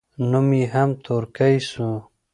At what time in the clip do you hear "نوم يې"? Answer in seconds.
0.29-0.65